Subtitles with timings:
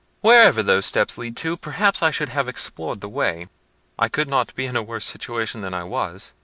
[0.21, 4.65] Wherever those steps lead to, perhaps I should have explored the way—I could not be
[4.65, 6.33] in a worse situation than I was.